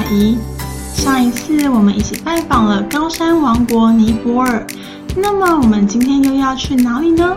[0.00, 0.38] 阿姨。
[0.94, 4.66] 上一次我们一起拜访了高山王国尼泊尔，
[5.14, 7.36] 那么我们今天又要去哪里呢？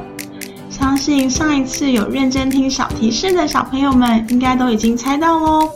[0.69, 5.69] 相信上一次有认真听小提示的小朋友们，应该都已经猜到喽。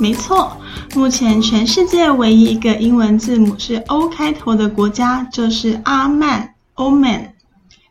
[0.00, 0.56] 没错，
[0.94, 7.30] 目前全世界唯一一个英文字母是 O 开头的国家就是阿曼 （Oman）。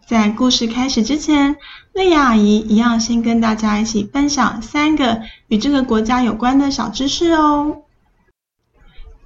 [0.08, 1.58] 在故事开始之前，
[1.94, 7.80] 莉亚阿姨一样先跟大家一起分享三个与这个国家有关的小知识哦。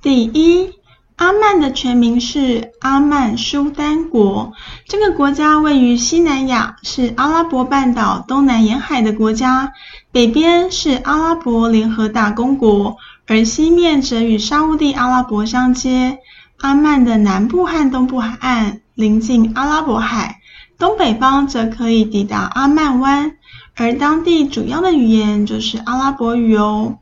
[0.01, 0.71] 第一，
[1.17, 4.51] 阿曼的全名是阿曼苏丹国，
[4.87, 9.73] 这个国家位于西南亚，是阿拉伯半岛东南沿海的国家，
[10.11, 16.17] 北边是阿拉伯联合大公国，而西面则与沙乌地阿拉伯相接。
[16.57, 20.39] 阿曼的南部和东部海岸临近阿拉伯海。
[20.79, 23.33] 东北方则可以抵达阿曼湾，
[23.75, 26.97] 而当地主要的语言就是阿拉伯语哦。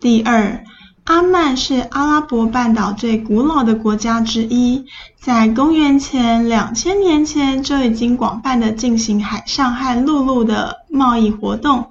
[0.00, 0.64] 第二，
[1.10, 4.86] 阿曼是阿拉伯半岛最古老的国家之一，
[5.20, 11.90] 在公元前两千年前就已经广泛的进行海上和陆路的贸易活动，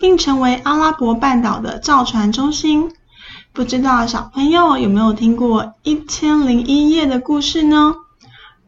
[0.00, 2.90] 并成为阿拉伯半岛的造船中心。
[3.52, 7.94] 不知道小朋友有没有听过《一千零一夜》的故事呢？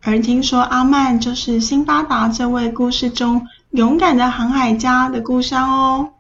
[0.05, 6.11] 而听说阿曼就是辛巴达这位故事中勇敢的航海家的故乡哦。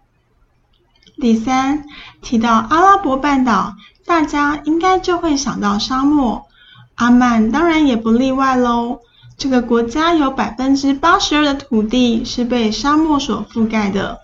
[1.20, 1.84] 第三，
[2.22, 3.74] 提到阿拉伯半岛，
[4.06, 6.46] 大家应该就会想到沙漠，
[6.94, 9.00] 阿曼当然也不例外喽。
[9.36, 14.18] 这个国家有百分之八十二的土地是被沙漠所覆盖的，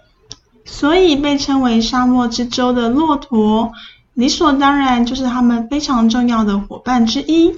[0.65, 3.72] 所以被称为沙漠之州的骆驼，
[4.15, 7.53] 理所当然就是他们非常重要的伙伴之一。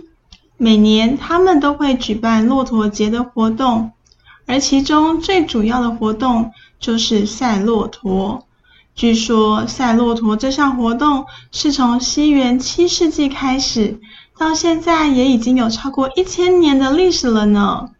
[0.57, 3.93] 每年，他们都会举办骆驼节的活动，
[4.47, 8.46] 而其中最主要的活动就是赛骆驼。
[8.97, 14.01] 据说，赛骆驼这项活动是从西元七世纪开始，
[14.39, 17.91] 到现在也已经有超过一千年的历史了呢。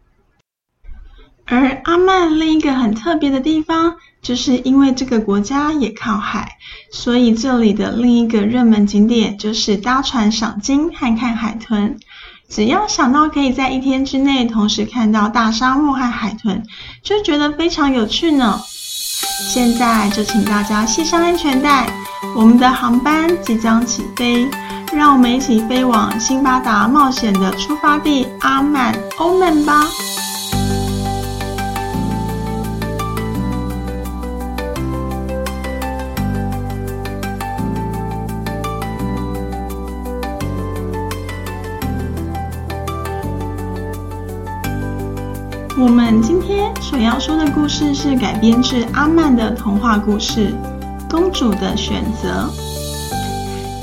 [1.45, 6.57] 而阿曼另一个很特别的地方，就是因为这个国家也靠海，
[6.91, 11.99] 所以这里的另一个热门景点就是搭船赏鲸和看海豚。
[12.49, 16.63] 只要想到可以在一天之内同时看到大沙漠和海豚，
[17.03, 18.59] 就觉得非常有趣呢。
[19.39, 21.87] 现在就请大家系上安全带，
[22.35, 24.47] 我们的航班即将起飞，
[24.91, 29.85] 让我们一起飞往辛巴达冒险的出发地阿曼欧曼吧。
[45.79, 50.49] 我们今天所要说的故事是改编自阿曼的童话故事
[51.07, 52.49] 《公主的选择》。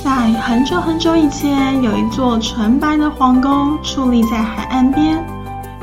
[0.02, 5.24] 在很久很久以前，有一座纯白的皇宫矗立在海岸边。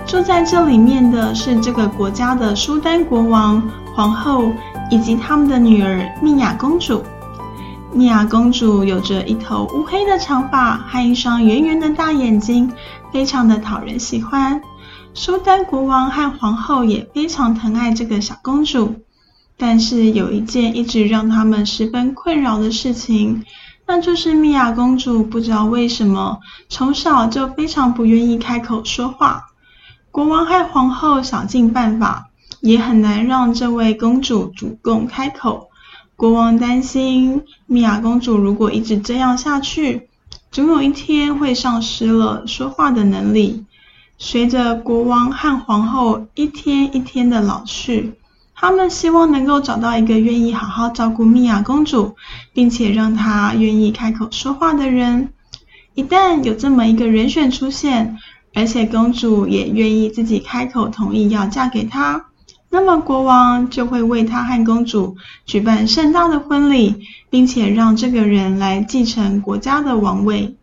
[0.06, 3.64] 住在这里面的是这个国家的舒丹国王、
[3.96, 4.52] 皇后
[4.90, 7.02] 以及他们的女儿蜜亚公主。
[7.94, 12.70] 蜜亚公主有着一头乌黑的长发和一双圆圆的大眼睛，
[13.14, 14.62] 非常的讨人喜欢。
[15.14, 18.96] 苏丹国王和皇后也非常疼爱这个小公主，
[19.58, 23.44] 但是有一件一直让他们十分困扰的事情，
[23.86, 26.40] 那就是米娅公主不知道为什么
[26.70, 29.48] 从小就非常不愿意开口说话。
[30.12, 32.30] 国王和皇后想尽办法，
[32.62, 35.68] 也很难让这位公主主动开口。
[36.16, 40.10] 国王担心米娅公主如果一直这样下去，
[40.52, 43.66] 总有一天会丧失了说话的能力。
[44.24, 48.14] 随着国王和皇后一天一天的老去，
[48.54, 52.16] 他们希望能够找到一个愿意好好照顾蜜亚公主，
[52.54, 55.30] 并且让她愿意开口说话的人。
[55.96, 58.20] 一旦有这么一个人选出现，
[58.54, 62.28] 而且公主也愿意自己开口同意要嫁给他，
[62.70, 67.02] 那么国王就会为他和公主举办盛大的婚礼，
[67.32, 70.56] 并且让这个人来继承国家的王位。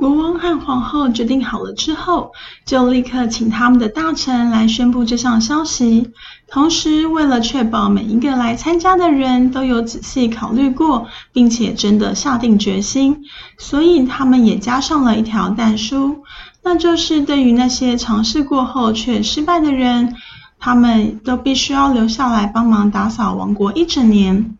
[0.00, 2.32] 国王和皇后决定好了之后，
[2.64, 6.10] 就立刻请他们的大臣来宣布这项消息。
[6.48, 13.18] 同时，为了确保每一个来参加的人都有仔细考虑过，并且真的下定决心，
[13.58, 16.24] 所以他们也加上了一条但书，
[16.64, 20.16] 那就是对于那些尝试过后却失败的人，
[20.58, 24.56] 他们都必须要留下来帮忙打扫王国一整年。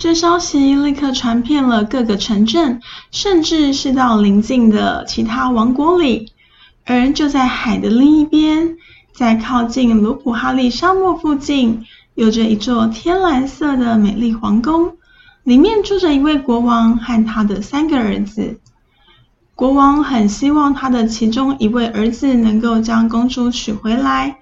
[0.00, 2.80] 这消息立刻传遍了各个城镇，
[3.10, 6.32] 甚至是到邻近的其他王国里。
[6.86, 8.78] 而就在海的另一边，
[9.12, 14.96] 在靠近卢普哈利沙漠附近，有着一座天蓝色的美丽皇宫，
[15.44, 18.58] 里面住着一位国王和他的三个儿子。
[19.54, 24.38] 国王很希望他的其中一位儿子能够将公主娶回来，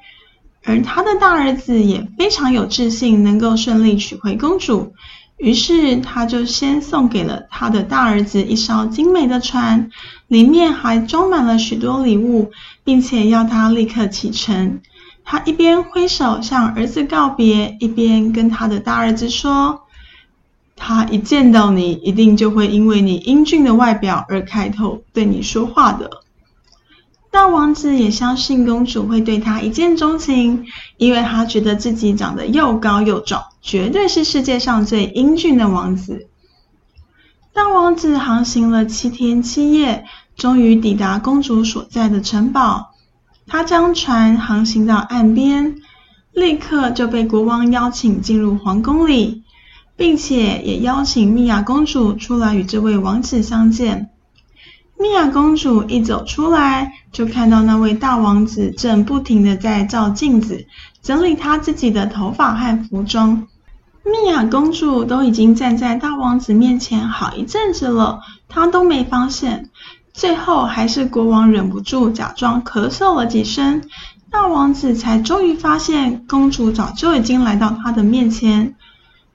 [0.63, 4.93] 而他的大儿子也非常有自信，能够顺利娶回公主。
[5.39, 9.91] 于是，他就先送给了他的大儿子一艘精美的船，
[10.27, 12.51] 里面还装满了许多礼物，
[12.83, 14.81] 并且要他立刻启程。
[15.25, 19.83] 他一边挥手向儿子告别，一边跟他的大儿子说
[20.75, 26.23] ：“他一见到你，一定就会因为你英俊的外表而开口对你说话的。”
[27.31, 30.65] 大王子也相信公主会对他一见钟情，
[30.97, 36.29] 因为他觉得自己长得又高又壮，绝对是世界上最英俊的王子。
[37.53, 40.05] 大王子航行了七天七夜，
[40.37, 42.93] 终于抵达公主所在的城堡。
[43.47, 45.77] 他将船航行到岸边，
[46.33, 49.43] 立刻就被国王邀请进入皇宫里，
[49.97, 54.11] 并且也邀请蜜亚公主出来与这位王子相见。
[55.01, 60.67] 蜜亚公主一走出来，就看到那位大王子正不停地在照镜子，
[61.03, 63.47] 整理他自己的头发和服装。
[64.05, 69.71] 蜜亚公主都已经站在大王子面前好一阵子了，她都没发现。
[70.13, 73.83] 最后还是国王忍不住假装咳嗽了几声，
[74.33, 78.75] 大王子才终于发现公主早就已经来到他的面前。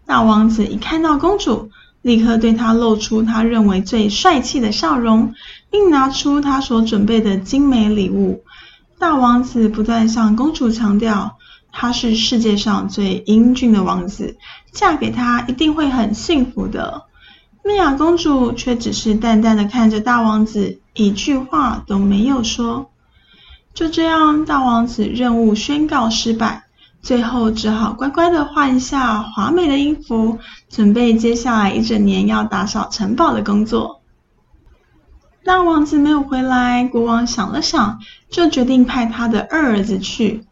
[0.05, 1.69] 大王子一看到公主，
[2.03, 5.33] 立刻对他露出他认为最帅气的笑容，
[5.71, 8.43] 并拿出他所准备的精美礼物。
[8.99, 11.37] 大王子不断向公主强调，
[11.71, 14.37] 他是世界上最英俊的王子，
[14.71, 17.03] 嫁给他一定会很幸福的。
[17.63, 22.89] 蜜亚公主却只是淡淡的看着大王子，一句话都没有说。
[23.73, 26.65] 就这样，大王子任务宣告失败。
[27.03, 30.39] 最后只好乖乖的换下华美的衣服，
[30.69, 33.99] 准备接下来一整年要打扫城堡的工作。
[35.43, 40.45] 大王子没有回来，国王想了想，就决定派他的二儿子去。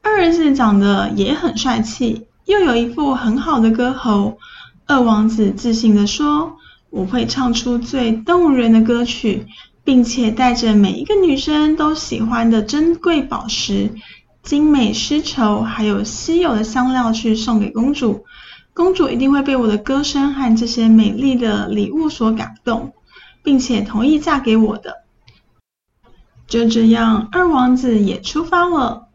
[0.00, 4.38] 二儿子长得也很帅气，又有一副很好的歌喉。
[4.86, 6.56] 二王子自信地说
[6.90, 9.48] ：“我会唱出最动人的歌曲，
[9.82, 13.90] 并且带着每一个女生都喜欢的珍贵宝石。”
[14.48, 18.24] 精美丝绸，还有稀有的香料去送给公主，
[18.72, 22.94] 公主一定会被我的歌声和这些美丽的礼物所感动，
[23.42, 25.02] 并且同意嫁给我的。
[26.46, 29.08] 就这样，二王子也出发了。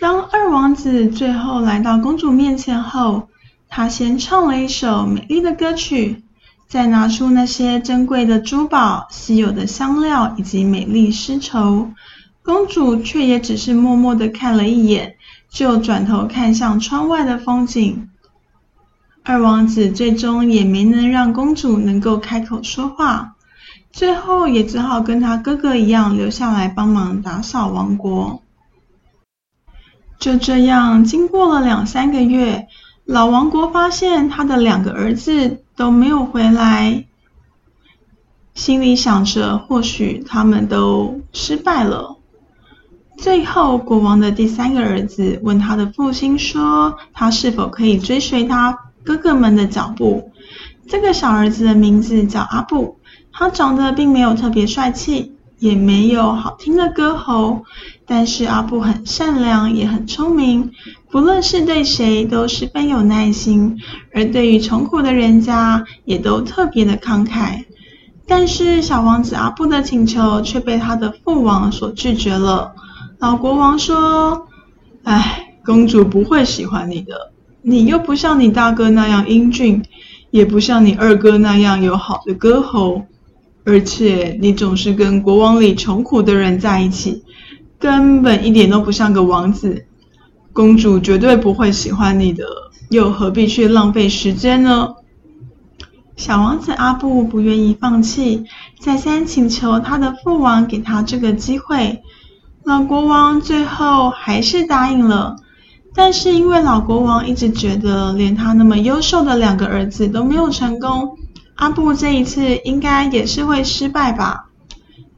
[0.00, 3.28] 当二王子最后来到公主面前后，
[3.68, 6.22] 他先唱了一首美丽的歌曲，
[6.68, 11.90] 再拿出那些珍贵的珠宝、稀有的香料以及美丽丝绸。
[12.46, 15.16] 公主却也只是默默地看了一眼，
[15.50, 18.08] 就转头看向窗外的风景。
[19.24, 23.34] 二王子最终也没能让公主能够开口说话，
[23.90, 28.40] 最后也只好跟他哥哥一样留下来帮忙打扫王国。
[30.20, 32.68] 就这样，经过了两三个月，
[33.04, 37.06] 老王国发现他的两个儿子都没有回来，
[38.54, 42.16] 心里想着，或许他们都失败了。
[43.16, 50.30] 最后，国王的第三个儿子问他的父亲说：“他是否可以追随他哥哥们的脚步？”
[50.86, 52.98] 这个小儿子的名字叫阿布，
[53.32, 57.64] 他长得并没有特别帅气，也没有好听的歌喉，
[58.06, 60.70] 但是阿布很善良，也很聪明，
[61.10, 63.78] 不论是对谁都十分有耐心，
[64.14, 67.64] 而对于穷苦的人家也都特别的慷慨。
[68.28, 72.74] 但是小王子阿布的请求却被他的父王所拒绝了。
[73.18, 74.46] 老国王说
[75.04, 77.32] ：“哎，公主不会喜欢你的，
[77.62, 79.82] 你又不像你大哥那样英俊，
[80.30, 83.02] 也不像你二哥那样有好的歌喉，
[83.64, 87.22] 而且你总是跟国王里穷苦的人在一起，
[87.78, 89.86] 根本一点都不像个王子。
[90.52, 92.44] 公主绝对不会喜欢你的，
[92.90, 94.94] 又何必去浪费时间呢？”
[96.16, 98.44] 小王子阿布不愿意放弃，
[98.78, 102.02] 再三请求他的父王给他这个机会。
[102.66, 105.36] 老国王最后还是答应了，
[105.94, 111.16] 但是因为老国王一直觉得连他那么优秀的两个儿子都没有成功，
[111.54, 114.46] 阿布这一次应该也是会失败吧。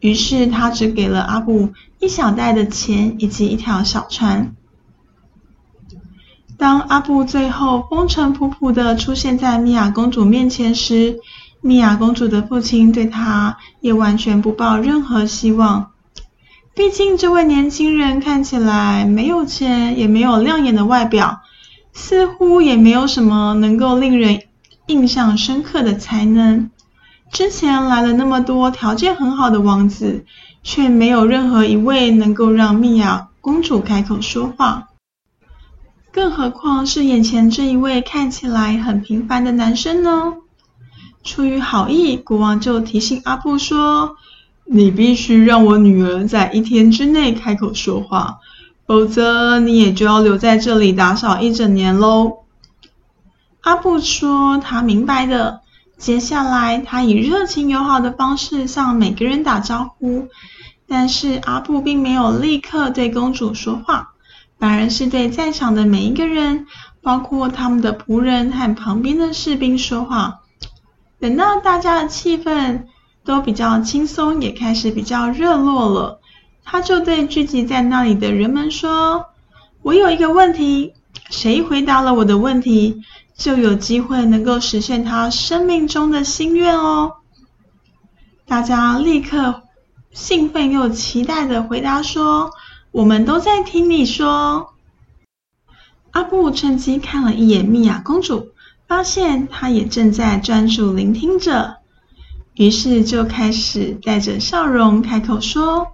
[0.00, 4.54] 于是他只给了阿布一小袋的钱以及一条小船。
[6.58, 11.18] 当阿布最后风尘仆仆的出现在米娅公主面前时，
[11.62, 15.92] 米娅公主的父亲对他也完全不抱任何希望。
[16.78, 21.40] 毕竟这位年轻人看起来没有钱，也没有亮眼的外表，
[21.92, 24.42] 似乎也没有什么能够令人
[24.86, 26.70] 印象深刻的才能。
[27.32, 30.24] 之前来了那么多条件很好的王子，
[30.62, 34.86] 却没有任何一位能够让蜜亚公主开口说话。
[36.12, 40.34] 更何况是眼前这一位看起来很平凡的男生呢？
[41.24, 44.14] 出于好意，国王就提醒阿布说
[44.70, 48.38] ：“你必须让我女儿在一天之内开口说话，
[48.86, 52.44] 否则你也就要留在这里打扫一整年喽。”
[53.62, 55.60] 阿布说：“他明白的。”
[55.98, 60.28] 接下来，他以热情友好的方式向每个人打招呼，
[60.86, 64.12] 但是阿布并没有立刻对公主说话。
[64.60, 66.66] 反而是对在场的每一个人，
[67.00, 70.40] 包括他们的仆人和旁边的士兵说话。
[71.20, 72.82] 等到大家的气氛
[73.28, 76.18] 都比较轻松，也开始比较热络了，
[76.64, 79.26] 他就对聚集在那里的人们说
[79.84, 80.94] ：“我有一个问题，
[81.28, 83.02] 谁回答了我的问题，
[83.36, 87.16] 就有机会能够实现他生命中的心愿哦。”
[88.48, 89.62] 大家立刻
[90.12, 92.50] 兴奋又期待的回答说。
[92.90, 94.72] 我们都在听你说。
[96.12, 98.48] 阿布趁机看了一眼蜜亚公主，
[98.86, 101.76] 发现她也正在专注聆听着，
[102.58, 105.92] 于是就开始带着笑容开口说：“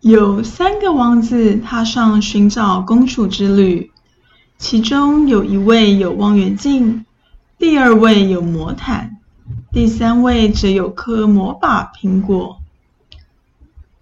[0.00, 3.90] 有三个王子踏上寻找公主之旅，
[4.56, 7.04] 其中有一位有望远镜，
[7.58, 9.16] 第二位有魔毯，
[9.72, 12.58] 第三位则有颗魔法苹果。”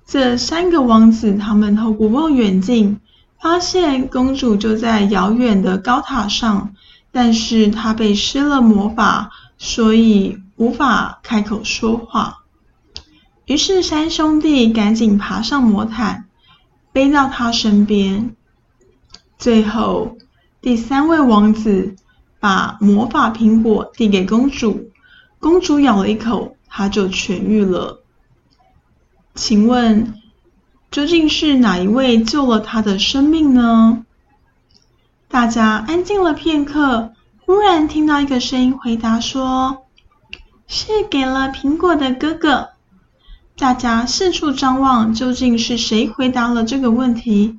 [0.07, 3.01] 这三个王子，他们透过望远镜
[3.41, 6.75] 发现公主就在遥远的高塔上，
[7.11, 12.45] 但是她被施了魔法，所以无法开口说话。
[13.47, 16.27] 于是三兄弟赶紧爬上魔毯，
[16.93, 18.37] 背到他身边。
[19.39, 20.19] 最后，
[20.61, 21.97] 第三位王子
[22.41, 24.91] 把魔法苹果递给公主，
[25.39, 28.03] 公主咬了一口，她就痊愈了。
[29.35, 30.13] 请问，
[30.91, 34.05] 究竟是哪一位救了他的生命呢？
[35.27, 37.15] 大家安静了片刻，
[37.47, 39.87] 忽然听到一个声音回答说
[40.71, 42.69] ：“是给了苹果的哥哥。”
[43.59, 47.59] 大家四处张望，究竟是谁回答了这个问题？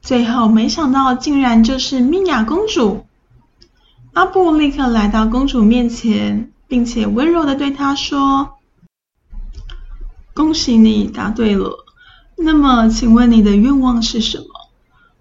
[0.00, 3.06] 最后，没想到竟然就是米娅公主。
[4.14, 8.54] 阿布立刻来到公主面前，并且温柔的对她说。
[10.34, 11.84] 恭喜你答对了。
[12.36, 14.46] 那么，请问你的愿望是什么？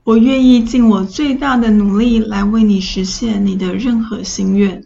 [0.03, 4.85] 我愿意尽我最大的努力来为你实现你的任何心愿。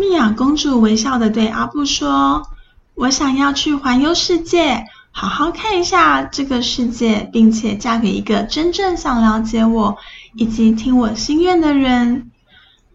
[0.00, 2.48] 蜜亚公主微笑地对阿布说
[2.96, 9.98] ：“我想要去环游世界，好好看一下这个世界，并且嫁给一个真正想了解我
[10.34, 12.30] 以及听我心愿的人。”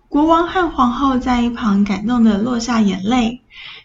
[0.10, 3.42] 国王和皇后在一旁感动地落下眼泪。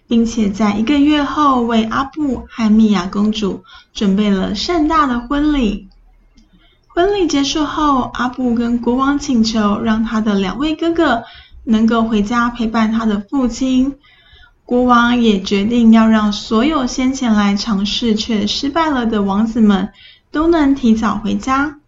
[0.09, 3.63] 并且在一个月后，为阿布和蜜亚公主
[3.95, 5.87] 准备了盛大的婚礼。
[6.89, 11.23] 婚礼结束后，阿布跟国王请求，让他的两位哥哥
[11.65, 13.97] 能够回家陪伴他的父亲。
[14.65, 19.91] 国王也决定要让所有先前来尝试却失败了的王子们
[20.31, 21.79] 都能提早回家。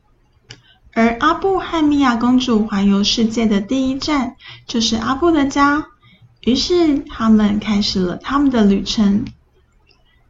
[0.92, 4.34] 而阿布和米娅公主环游世界的第一站，
[4.66, 5.86] 就是阿布的家。
[6.40, 9.24] 于是他们开始了他们的旅程。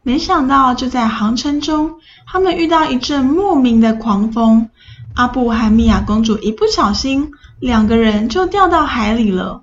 [0.02, 1.94] 没想到就在航程中，
[2.26, 4.68] 他们遇到一阵莫名的狂风。
[5.14, 7.32] 阿布和米娅公主一不小心，
[7.62, 9.62] 两个人就掉到海里了。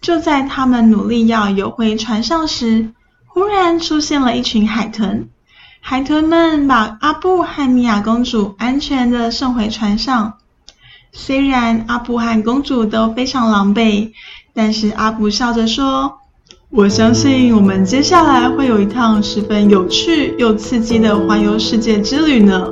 [0.00, 2.90] 就在他们努力要游回船上时，
[3.26, 5.28] 忽然出现了一群海豚。
[5.80, 10.34] 海豚们把阿布和米娅公主安全的送回船上。
[11.12, 14.12] 虽然阿布和公主都非常狼狈。
[14.56, 16.20] 但是阿布笑着说
[16.70, 22.68] ：“我相信我们接下来会有一趟十分有趣又刺激的环游世界之旅呢。”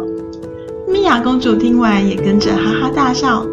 [0.86, 3.44] 米娅公主听完也跟着哈哈大笑，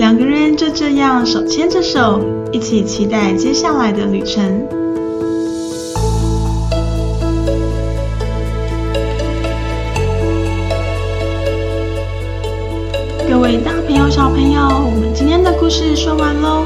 [0.00, 4.66] 两个人就这样手牵着手，一起期待接下来的旅程。
[13.28, 16.64] 各位大朋友、小朋友，我们今天的故事说完喽。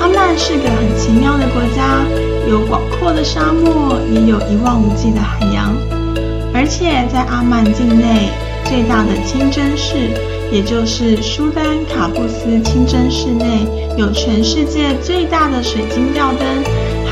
[0.00, 2.06] 阿曼是个很奇妙的国家，
[2.48, 5.74] 有广阔的沙漠，也有一望无际的海洋。
[6.54, 8.28] 而且在阿曼境内
[8.66, 9.96] 最大的清真寺，
[10.52, 13.66] 也就是苏丹卡布斯清真寺内，
[13.96, 16.46] 有全世界最大的水晶吊灯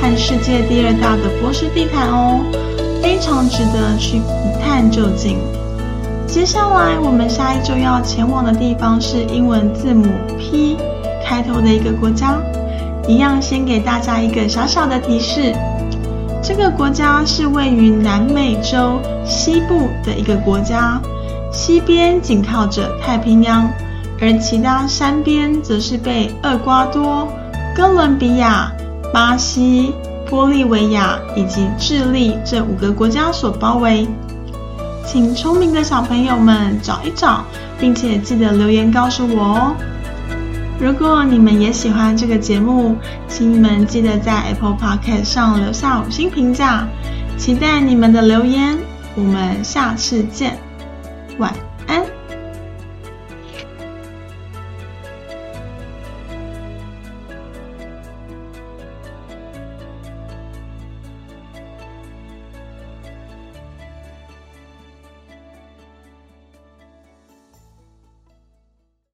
[0.01, 2.41] 和世界第二大的波斯地毯哦，
[3.01, 5.39] 非常值得去一探究竟。
[6.27, 10.07] 接下来我们下一周要前往的地方是英文字母
[10.39, 10.77] P
[11.25, 12.39] 开头的一个国家，
[13.07, 15.55] 一样先给大家一个小小的提示，
[16.43, 21.01] 这个国家是位于南美洲西部的一个国家，
[21.53, 23.69] 西边紧靠着太平洋，
[24.21, 27.29] 而其他山边则是被厄瓜多、
[27.75, 28.73] 哥伦比亚、
[29.13, 29.93] 巴西、
[30.31, 34.07] 玻利维亚以及智利这五个国家所包围。
[35.07, 37.43] 请聪明的小朋友们找一找，
[37.79, 39.75] 并且记得留言告诉我哦。
[40.79, 42.95] 如果你们也喜欢这个节目，
[43.27, 46.87] 请你们记得在 Apple Podcast 上留下五星评价，
[47.39, 48.79] 期待你们的留言。
[49.17, 50.57] 我们下次见，
[51.39, 51.68] 晚安。